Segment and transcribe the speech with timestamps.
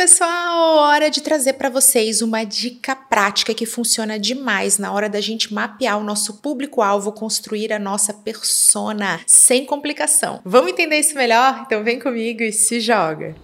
[0.00, 0.78] pessoal!
[0.78, 5.52] Hora de trazer para vocês uma dica prática que funciona demais na hora da gente
[5.52, 10.40] mapear o nosso público-alvo, construir a nossa persona sem complicação.
[10.42, 11.64] Vamos entender isso melhor?
[11.66, 13.34] Então vem comigo e se joga!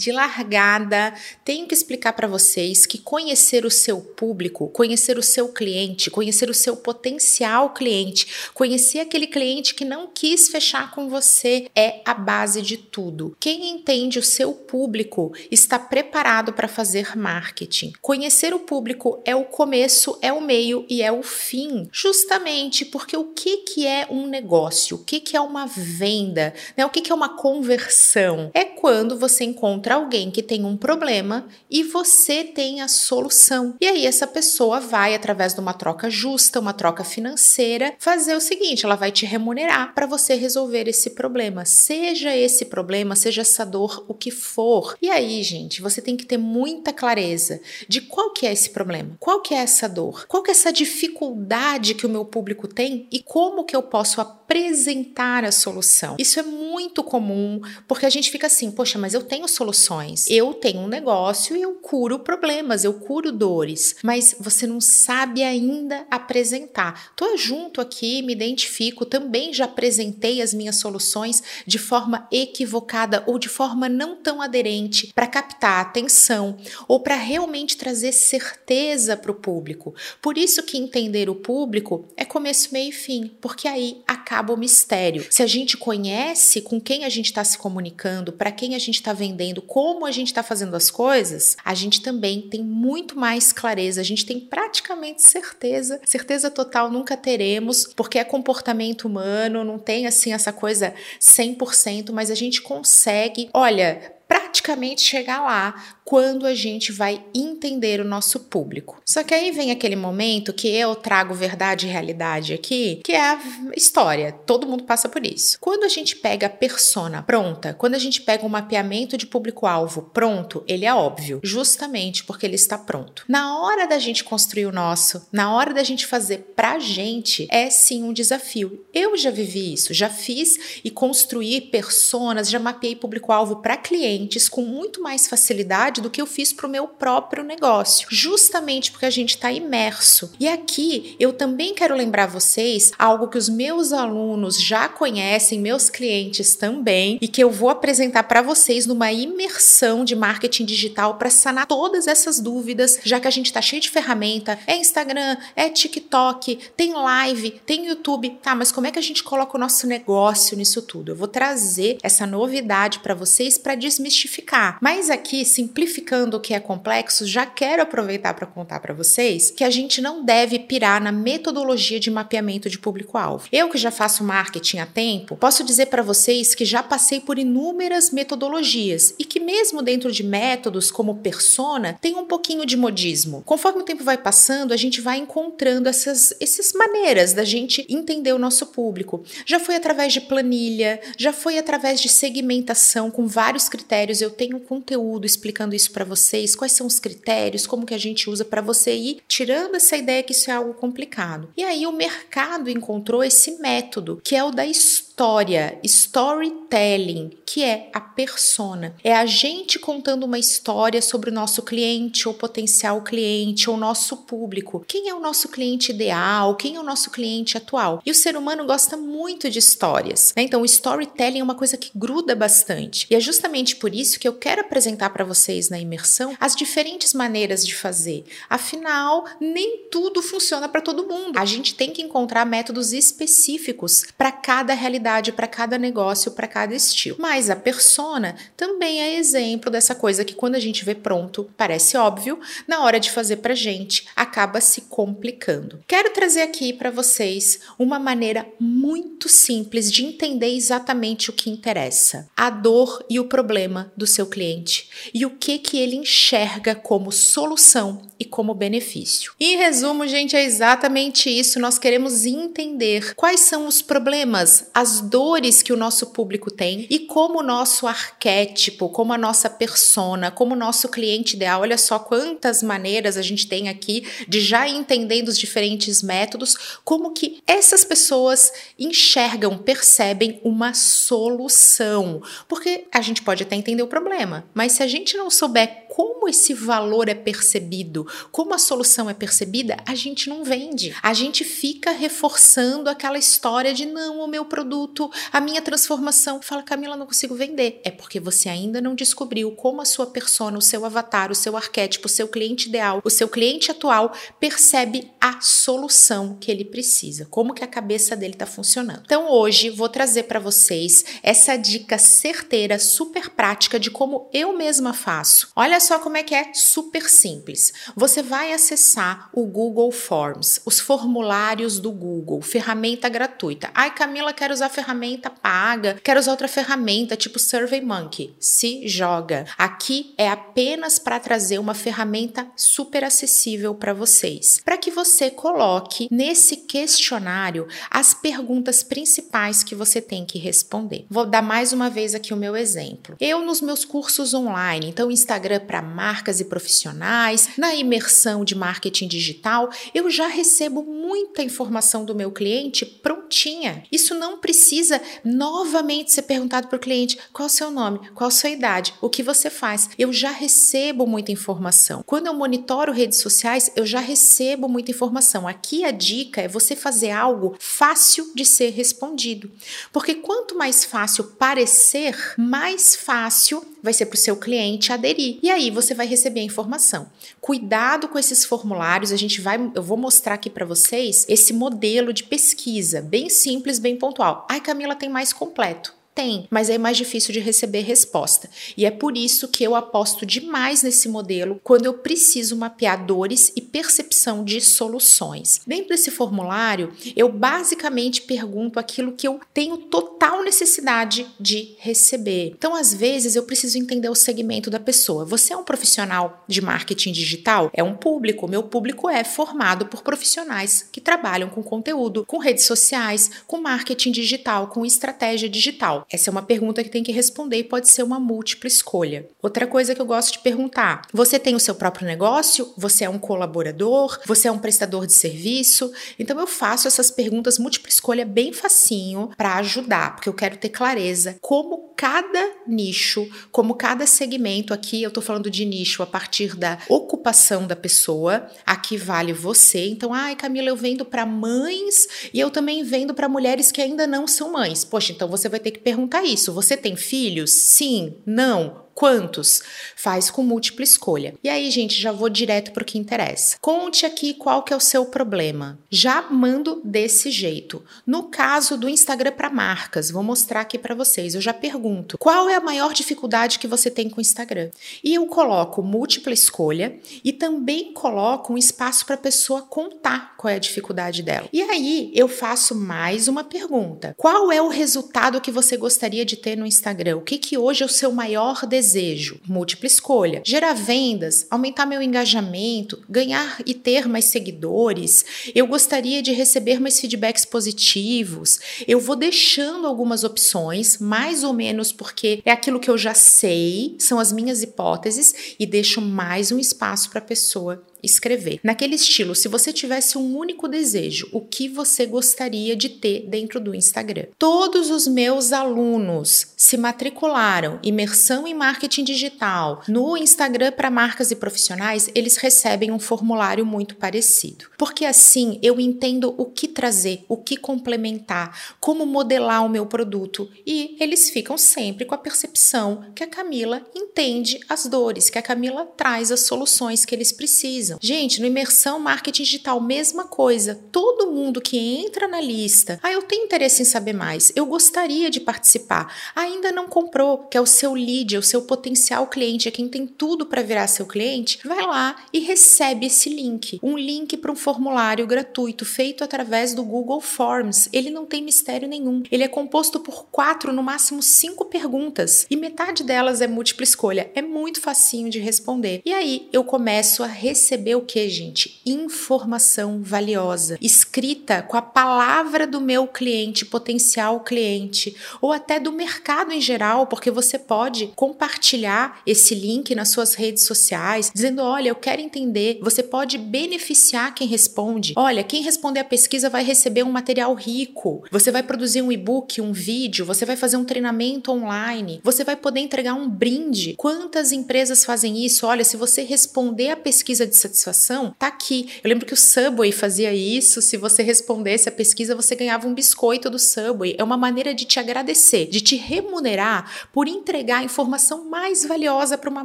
[0.00, 1.14] De largada,
[1.44, 6.48] tenho que explicar para vocês que conhecer o seu público, conhecer o seu cliente, conhecer
[6.48, 12.14] o seu potencial cliente, conhecer aquele cliente que não quis fechar com você é a
[12.14, 13.36] base de tudo.
[13.38, 17.92] Quem entende o seu público está preparado para fazer marketing.
[18.00, 23.16] Conhecer o público é o começo, é o meio e é o fim, justamente porque
[23.16, 24.96] o que, que é um negócio?
[24.96, 26.54] O que, que é uma venda?
[26.76, 26.86] Né?
[26.86, 28.50] O que, que é uma conversão?
[28.54, 33.74] É quando você encontra alguém que tem um problema e você tem a solução.
[33.80, 38.40] E aí essa pessoa vai através de uma troca justa, uma troca financeira, fazer o
[38.40, 43.64] seguinte, ela vai te remunerar para você resolver esse problema, seja esse problema, seja essa
[43.64, 44.96] dor, o que for.
[45.00, 49.16] E aí, gente, você tem que ter muita clareza de qual que é esse problema,
[49.18, 53.06] qual que é essa dor, qual que é essa dificuldade que o meu público tem
[53.10, 56.16] e como que eu posso apresentar a solução.
[56.18, 60.26] Isso é muito comum, porque a gente fica assim, poxa, mas eu tenho solução soluções.
[60.28, 65.42] Eu tenho um negócio e eu curo problemas, eu curo dores, mas você não sabe
[65.42, 67.12] ainda apresentar.
[67.16, 73.38] Tô junto aqui, me identifico, também já apresentei as minhas soluções de forma equivocada ou
[73.38, 76.56] de forma não tão aderente para captar atenção
[76.86, 79.94] ou para realmente trazer certeza para o público.
[80.20, 84.56] Por isso que entender o público é começo, meio e fim, porque aí acaba o
[84.56, 85.26] mistério.
[85.30, 88.96] Se a gente conhece com quem a gente está se comunicando, para quem a gente
[88.96, 93.52] está vendendo, como a gente está fazendo as coisas, a gente também tem muito mais
[93.52, 99.78] clareza, a gente tem praticamente certeza, certeza total nunca teremos, porque é comportamento humano, não
[99.78, 106.56] tem assim essa coisa 100%, mas a gente consegue, olha, praticamente chegar lá quando a
[106.56, 109.00] gente vai entender o nosso público.
[109.06, 113.20] Só que aí vem aquele momento que eu trago verdade e realidade aqui, que é
[113.20, 113.40] a
[113.76, 114.32] história.
[114.32, 115.56] Todo mundo passa por isso.
[115.60, 120.10] Quando a gente pega a persona pronta, quando a gente pega um mapeamento de público-alvo
[120.12, 123.24] pronto, ele é óbvio, justamente porque ele está pronto.
[123.28, 127.70] Na hora da gente construir o nosso, na hora da gente fazer pra gente, é
[127.70, 128.84] sim um desafio.
[128.92, 134.62] Eu já vivi isso, já fiz e construí personas, já mapeei público-alvo para clientes com
[134.62, 139.10] muito mais facilidade do que eu fiz para o meu próprio negócio, justamente porque a
[139.10, 140.32] gente está imerso.
[140.38, 145.90] E aqui eu também quero lembrar vocês algo que os meus alunos já conhecem, meus
[145.90, 151.30] clientes também, e que eu vou apresentar para vocês numa imersão de marketing digital para
[151.30, 155.68] sanar todas essas dúvidas, já que a gente está cheio de ferramenta, é Instagram, é
[155.68, 158.54] TikTok, tem live, tem YouTube, tá?
[158.54, 161.12] Mas como é que a gente coloca o nosso negócio nisso tudo?
[161.12, 164.78] Eu vou trazer essa novidade para vocês para desmistificar.
[164.80, 169.50] Mas aqui simplificando simplificando o que é complexo, já quero aproveitar para contar para vocês
[169.50, 173.48] que a gente não deve pirar na metodologia de mapeamento de público-alvo.
[173.50, 177.38] Eu que já faço marketing há tempo, posso dizer para vocês que já passei por
[177.38, 183.42] inúmeras metodologias e que mesmo dentro de métodos como persona, tem um pouquinho de modismo.
[183.44, 188.32] Conforme o tempo vai passando, a gente vai encontrando essas, essas maneiras da gente entender
[188.32, 189.24] o nosso público.
[189.44, 194.20] Já foi através de planilha, já foi através de segmentação com vários critérios.
[194.20, 198.28] Eu tenho conteúdo explicando isso para vocês, quais são os critérios, como que a gente
[198.28, 201.48] usa para você ir tirando essa ideia que isso é algo complicado.
[201.56, 207.90] E aí o mercado encontrou esse método, que é o da história storytelling, que é
[207.92, 208.94] a persona.
[209.04, 214.16] É a gente contando uma história sobre o nosso cliente ou potencial cliente ou nosso
[214.18, 214.84] público.
[214.86, 216.54] Quem é o nosso cliente ideal?
[216.56, 218.00] Quem é o nosso cliente atual?
[218.04, 220.32] E o ser humano gosta muito de histórias.
[220.36, 220.42] Né?
[220.42, 223.06] Então, o storytelling é uma coisa que gruda bastante.
[223.10, 227.12] E é justamente por isso que eu quero apresentar para vocês na imersão as diferentes
[227.12, 228.24] maneiras de fazer.
[228.48, 231.38] Afinal, nem tudo funciona para todo mundo.
[231.38, 236.74] A gente tem que encontrar métodos específicos para cada realidade para cada negócio, para cada
[236.74, 237.16] estilo.
[237.18, 241.96] Mas a persona também é exemplo dessa coisa que quando a gente vê pronto, parece
[241.96, 245.80] óbvio, na hora de fazer pra gente, acaba se complicando.
[245.86, 252.28] Quero trazer aqui para vocês uma maneira muito simples de entender exatamente o que interessa,
[252.36, 257.10] a dor e o problema do seu cliente e o que que ele enxerga como
[257.12, 259.32] solução e como benefício.
[259.40, 261.58] Em resumo, gente, é exatamente isso.
[261.58, 266.98] Nós queremos entender quais são os problemas, as dores que o nosso público tem e
[266.98, 271.62] como o nosso arquétipo, como a nossa persona, como o nosso cliente ideal.
[271.62, 277.12] Olha só quantas maneiras a gente tem aqui de já entendendo os diferentes métodos, como
[277.12, 282.22] que essas pessoas enxergam, percebem uma solução.
[282.46, 286.28] Porque a gente pode até entender o problema, mas se a gente não souber como
[286.28, 290.94] esse valor é percebido, como a solução é percebida, a gente não vende.
[291.02, 296.40] A gente fica reforçando aquela história de não, o meu produto, a minha transformação.
[296.40, 297.80] Fala, Camila, não consigo vender.
[297.84, 301.56] É porque você ainda não descobriu como a sua persona, o seu avatar, o seu
[301.56, 307.26] arquétipo, o seu cliente ideal, o seu cliente atual percebe a solução que ele precisa,
[307.28, 309.02] como que a cabeça dele está funcionando.
[309.04, 314.92] Então hoje vou trazer para vocês essa dica certeira, super prática de como eu mesma
[314.92, 315.50] faço.
[315.56, 317.72] Olha só como é que é super simples.
[317.96, 323.70] Você vai acessar o Google Forms, os formulários do Google, ferramenta gratuita.
[323.74, 328.34] Ai, Camila, quero usar ferramenta paga, quero usar outra ferramenta tipo SurveyMonkey.
[328.38, 329.46] Se joga.
[329.56, 336.08] Aqui é apenas para trazer uma ferramenta super acessível para vocês, para que você coloque
[336.10, 341.06] nesse questionário as perguntas principais que você tem que responder.
[341.08, 343.16] Vou dar mais uma vez aqui o meu exemplo.
[343.20, 349.06] Eu nos meus cursos online, então Instagram para marcas e profissionais, na imersão de marketing
[349.06, 353.84] digital, eu já recebo muita informação do meu cliente prontinha.
[353.92, 358.32] Isso não precisa novamente ser perguntado para o cliente qual o seu nome, qual a
[358.32, 359.90] sua idade, o que você faz.
[359.96, 362.02] Eu já recebo muita informação.
[362.04, 365.46] Quando eu monitoro redes sociais, eu já recebo muita informação.
[365.46, 369.48] Aqui a dica é você fazer algo fácil de ser respondido.
[369.92, 375.38] Porque quanto mais fácil parecer, mais fácil vai ser para o seu cliente aderir.
[375.42, 377.10] E aí você vai receber a informação.
[377.40, 382.12] Cuidado com esses formulários, a gente vai, eu vou mostrar aqui para vocês esse modelo
[382.12, 384.46] de pesquisa, bem simples, bem pontual.
[384.48, 385.98] Ai, Camila, tem mais completo.
[386.20, 388.50] Tem, mas é mais difícil de receber resposta.
[388.76, 393.50] E é por isso que eu aposto demais nesse modelo quando eu preciso mapear dores
[393.56, 395.62] e percepção de soluções.
[395.66, 402.52] Dentro desse formulário, eu basicamente pergunto aquilo que eu tenho total necessidade de receber.
[402.54, 405.24] Então, às vezes, eu preciso entender o segmento da pessoa.
[405.24, 407.70] Você é um profissional de marketing digital?
[407.72, 408.46] É um público.
[408.46, 414.12] Meu público é formado por profissionais que trabalham com conteúdo, com redes sociais, com marketing
[414.12, 416.04] digital, com estratégia digital.
[416.12, 419.28] Essa é uma pergunta que tem que responder e pode ser uma múltipla escolha.
[419.40, 422.72] Outra coisa que eu gosto de perguntar: você tem o seu próprio negócio?
[422.76, 424.18] Você é um colaborador?
[424.26, 425.92] Você é um prestador de serviço?
[426.18, 430.70] Então eu faço essas perguntas múltipla escolha bem facinho para ajudar, porque eu quero ter
[430.70, 436.56] clareza como cada nicho, como cada segmento aqui, eu estou falando de nicho a partir
[436.56, 439.86] da ocupação da pessoa, aqui vale você.
[439.86, 444.06] Então, ai, Camila, eu vendo para mães e eu também vendo para mulheres que ainda
[444.06, 444.82] não são mães.
[444.82, 446.52] Poxa, então você vai ter que perguntar isso.
[446.52, 447.50] Você tem filhos?
[447.50, 448.84] Sim, não.
[448.94, 449.62] Quantos?
[449.96, 451.34] Faz com múltipla escolha.
[451.42, 453.56] E aí, gente, já vou direto para o que interessa.
[453.60, 455.78] Conte aqui qual que é o seu problema.
[455.88, 457.82] Já mando desse jeito.
[458.06, 461.34] No caso do Instagram para marcas, vou mostrar aqui para vocês.
[461.34, 464.70] Eu já pergunto: qual é a maior dificuldade que você tem com o Instagram?
[465.02, 470.50] E eu coloco múltipla escolha e também coloco um espaço para a pessoa contar qual
[470.50, 471.48] é a dificuldade dela.
[471.52, 476.36] E aí, eu faço mais uma pergunta: qual é o resultado que você gostaria de
[476.36, 477.16] ter no Instagram?
[477.16, 478.79] O que que hoje é o seu maior desejo?
[478.80, 485.24] Desejo, múltipla escolha, gerar vendas, aumentar meu engajamento, ganhar e ter mais seguidores,
[485.54, 488.58] eu gostaria de receber mais feedbacks positivos.
[488.88, 493.96] Eu vou deixando algumas opções, mais ou menos porque é aquilo que eu já sei,
[493.98, 498.60] são as minhas hipóteses, e deixo mais um espaço para a pessoa escrever.
[498.62, 503.60] Naquele estilo, se você tivesse um único desejo, o que você gostaria de ter dentro
[503.60, 504.26] do Instagram?
[504.38, 511.36] Todos os meus alunos se matricularam imersão em marketing digital no Instagram para marcas e
[511.36, 514.66] profissionais, eles recebem um formulário muito parecido.
[514.78, 520.48] Porque assim eu entendo o que trazer, o que complementar, como modelar o meu produto
[520.66, 525.42] e eles ficam sempre com a percepção que a Camila entende as dores, que a
[525.42, 527.98] Camila traz as soluções que eles precisam precisam.
[528.00, 530.74] Gente, no imersão marketing digital, mesma coisa.
[530.92, 535.30] Todo mundo que entra na lista, ah, eu tenho interesse em saber mais, eu gostaria
[535.30, 539.68] de participar, ainda não comprou, que é o seu lead, é o seu potencial cliente,
[539.68, 543.78] é quem tem tudo para virar seu cliente, vai lá e recebe esse link.
[543.82, 547.88] Um link para um formulário gratuito feito através do Google Forms.
[547.92, 549.22] Ele não tem mistério nenhum.
[549.30, 554.30] Ele é composto por quatro, no máximo cinco perguntas e metade delas é múltipla escolha.
[554.34, 556.02] É muito facinho de responder.
[556.04, 558.80] E aí eu começo a receber receber o que, gente?
[558.84, 566.52] Informação valiosa, escrita com a palavra do meu cliente, potencial cliente, ou até do mercado
[566.52, 571.94] em geral, porque você pode compartilhar esse link nas suas redes sociais, dizendo: olha, eu
[571.94, 572.78] quero entender.
[572.82, 575.14] Você pode beneficiar quem responde.
[575.16, 578.22] Olha, quem responder a pesquisa vai receber um material rico.
[578.30, 582.56] Você vai produzir um e-book, um vídeo, você vai fazer um treinamento online, você vai
[582.56, 583.94] poder entregar um brinde.
[583.96, 585.66] Quantas empresas fazem isso?
[585.66, 588.88] Olha, se você responder a pesquisa de satisfação, tá aqui.
[589.02, 590.82] Eu lembro que o Subway fazia isso.
[590.82, 594.16] Se você respondesse a pesquisa, você ganhava um biscoito do Subway.
[594.18, 599.38] É uma maneira de te agradecer, de te remunerar por entregar a informação mais valiosa
[599.38, 599.64] para uma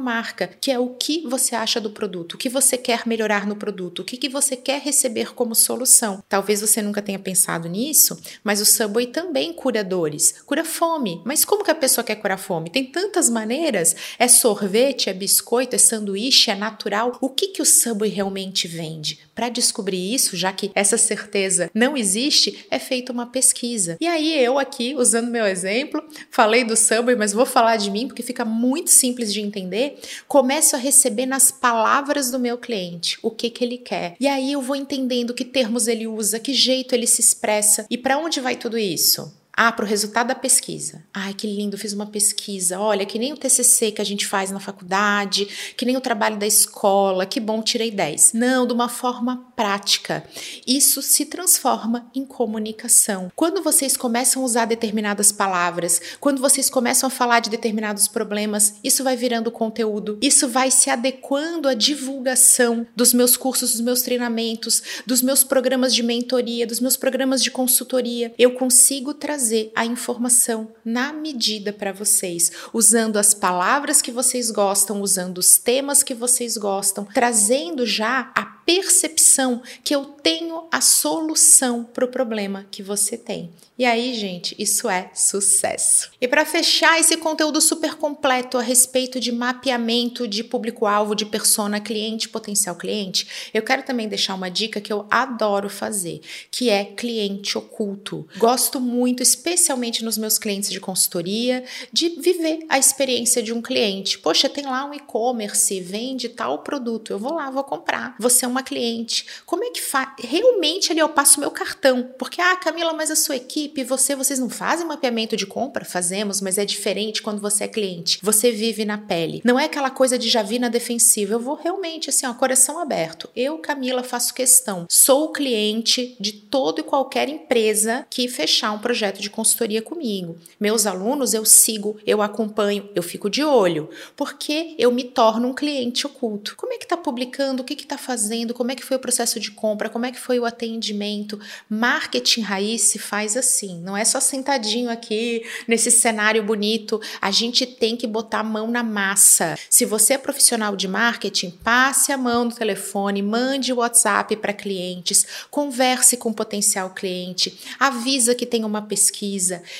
[0.00, 3.56] marca, que é o que você acha do produto, o que você quer melhorar no
[3.56, 6.22] produto, o que, que você quer receber como solução.
[6.28, 11.20] Talvez você nunca tenha pensado nisso, mas o Subway também cura dores, cura fome.
[11.24, 12.70] Mas como que a pessoa quer curar fome?
[12.70, 13.96] Tem tantas maneiras.
[14.18, 17.16] É sorvete, é biscoito, é sanduíche, é natural.
[17.20, 19.18] O que, que o Subway realmente vende?
[19.34, 23.96] Para descobrir isso, já que essa certeza não existe, é feita uma pesquisa.
[24.00, 28.06] E aí eu aqui, usando meu exemplo, falei do Subway, mas vou falar de mim
[28.06, 29.98] porque fica muito simples de entender.
[30.28, 34.16] Começo a receber nas palavras do meu cliente o que que ele quer.
[34.18, 37.96] E aí eu vou entendendo que termos ele usa, que jeito ele se expressa e
[37.96, 39.32] para onde vai tudo isso.
[39.58, 41.02] Ah, para o resultado da pesquisa.
[41.14, 42.78] Ai, que lindo, fiz uma pesquisa.
[42.78, 46.36] Olha, que nem o TCC que a gente faz na faculdade, que nem o trabalho
[46.36, 48.34] da escola, que bom, tirei 10.
[48.34, 50.22] Não, de uma forma prática.
[50.66, 53.32] Isso se transforma em comunicação.
[53.34, 58.74] Quando vocês começam a usar determinadas palavras, quando vocês começam a falar de determinados problemas,
[58.84, 60.18] isso vai virando conteúdo.
[60.20, 65.94] Isso vai se adequando à divulgação dos meus cursos, dos meus treinamentos, dos meus programas
[65.94, 68.34] de mentoria, dos meus programas de consultoria.
[68.38, 74.50] Eu consigo trazer trazer a informação na medida para vocês, usando as palavras que vocês
[74.50, 80.80] gostam, usando os temas que vocês gostam, trazendo já a percepção que eu tenho a
[80.80, 83.52] solução para o problema que você tem.
[83.78, 86.10] E aí, gente, isso é sucesso.
[86.18, 91.78] E para fechar esse conteúdo super completo a respeito de mapeamento de público-alvo, de persona,
[91.78, 96.86] cliente, potencial cliente, eu quero também deixar uma dica que eu adoro fazer, que é
[96.86, 98.26] cliente oculto.
[98.38, 104.18] Gosto muito, especialmente nos meus clientes de consultoria, de viver a experiência de um cliente.
[104.18, 108.16] Poxa, tem lá um e-commerce, vende tal produto, eu vou lá, vou comprar.
[108.18, 109.26] Você é uma cliente.
[109.44, 110.08] Como é que faz?
[110.18, 114.38] Realmente ali eu passo meu cartão, porque ah, Camila, mas a sua equipe você, vocês
[114.38, 115.84] não fazem mapeamento de compra?
[115.84, 118.18] Fazemos, mas é diferente quando você é cliente.
[118.22, 119.42] Você vive na pele.
[119.44, 121.34] Não é aquela coisa de já vi na defensiva.
[121.34, 123.28] Eu vou realmente, assim, ó, coração aberto.
[123.34, 124.86] Eu, Camila, faço questão.
[124.88, 130.36] Sou cliente de todo e qualquer empresa que fechar um projeto de consultoria comigo.
[130.60, 135.54] Meus alunos eu sigo, eu acompanho, eu fico de olho, porque eu me torno um
[135.54, 136.54] cliente oculto.
[136.56, 137.62] Como é que tá publicando?
[137.62, 138.54] O que que tá fazendo?
[138.54, 139.88] Como é que foi o processo de compra?
[139.88, 141.38] Como é que foi o atendimento?
[141.68, 147.00] Marketing raiz se faz assim não é só sentadinho aqui nesse cenário bonito.
[147.20, 149.56] A gente tem que botar a mão na massa.
[149.70, 155.24] Se você é profissional de marketing, passe a mão no telefone, mande WhatsApp para clientes,
[155.50, 159.15] converse com potencial cliente, avisa que tem uma pesquisa,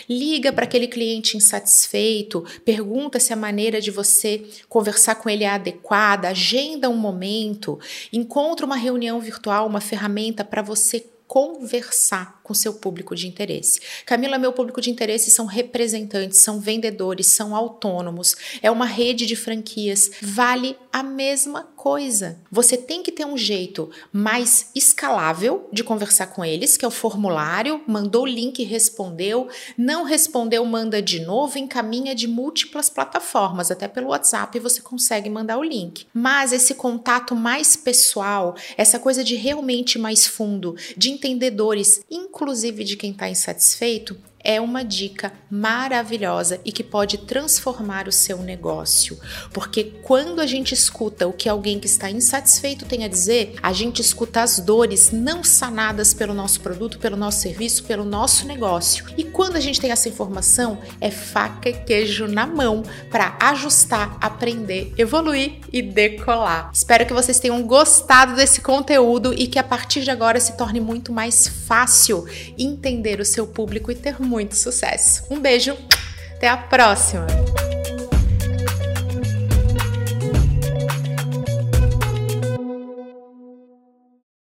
[0.08, 5.48] liga para aquele cliente insatisfeito, pergunta se a maneira de você conversar com ele é
[5.48, 7.78] adequada, agenda um momento,
[8.12, 13.80] encontra uma reunião virtual, uma ferramenta para você conversar com seu público de interesse.
[14.06, 19.34] Camila, meu público de interesse são representantes, são vendedores, são autônomos, é uma rede de
[19.34, 22.38] franquias, vale a mesma coisa.
[22.48, 26.90] Você tem que ter um jeito mais escalável de conversar com eles, que é o
[26.90, 33.88] formulário, mandou o link, respondeu, não respondeu, manda de novo, encaminha de múltiplas plataformas, até
[33.88, 36.06] pelo WhatsApp você consegue mandar o link.
[36.14, 42.02] Mas esse contato mais pessoal, essa coisa de realmente mais fundo, de entendedores,
[42.36, 48.38] inclusive de quem está insatisfeito, é uma dica maravilhosa e que pode transformar o seu
[48.38, 49.18] negócio.
[49.52, 53.72] Porque quando a gente escuta o que alguém que está insatisfeito tem a dizer, a
[53.72, 59.04] gente escuta as dores não sanadas pelo nosso produto, pelo nosso serviço, pelo nosso negócio.
[59.16, 64.16] E quando a gente tem essa informação, é faca e queijo na mão para ajustar,
[64.20, 66.70] aprender, evoluir e decolar.
[66.72, 70.78] Espero que vocês tenham gostado desse conteúdo e que a partir de agora se torne
[70.78, 72.24] muito mais fácil
[72.56, 75.24] entender o seu público e ter muito muito sucesso.
[75.30, 75.74] Um beijo,
[76.36, 77.26] até a próxima!